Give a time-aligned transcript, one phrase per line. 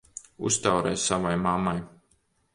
[0.49, 1.87] Uztaurē savai mammai!